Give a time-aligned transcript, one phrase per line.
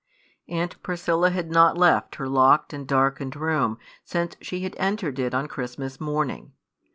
[0.47, 5.35] Aunt Priscilla had not left her locked and darkened room since she had entered it
[5.35, 6.53] on Christmas morning.